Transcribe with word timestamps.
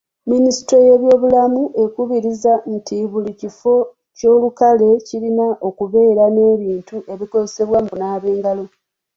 Minisitule 0.29 0.81
y'ebyobulamu 0.89 1.61
ekubiriza 1.83 2.53
nti 2.75 2.97
buli 3.11 3.31
kifo 3.39 3.75
ky'olukale 4.17 4.89
kirina 5.07 5.47
okubeera 5.67 6.23
n'ebintu 6.35 6.95
ebikozesebwa 7.13 7.77
mu 7.83 7.89
kunaaba 7.91 8.27
engalo. 8.33 8.65